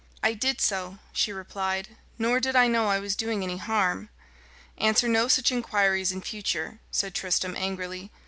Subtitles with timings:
[0.23, 4.09] "I did so," she replied; "nor did I know I was doing any harm."
[4.79, 8.09] "Answer no such inquiries in future," said Tristram angrily.